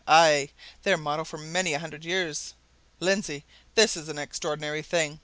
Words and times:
Aye! 0.07 0.49
their 0.81 0.97
motto 0.97 1.23
for 1.23 1.37
many 1.37 1.73
a 1.75 1.79
hundred 1.79 2.03
years! 2.03 2.55
Lindsey, 2.99 3.45
this 3.75 3.95
is 3.95 4.09
an 4.09 4.17
extraordinary 4.17 4.81
thing! 4.81 5.19